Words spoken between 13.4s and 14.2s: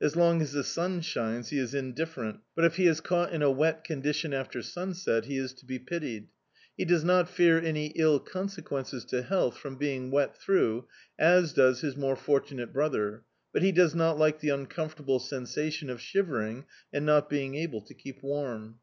but he does not